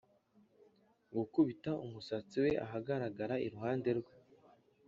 gukubita 1.15 1.71
umusatsi 1.85 2.35
we 2.43 2.51
ahagarara 2.65 3.35
iruhande 3.45 3.89
rwe. 3.99 4.13